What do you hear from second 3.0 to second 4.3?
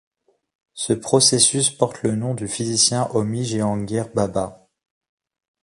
Homi Jehangir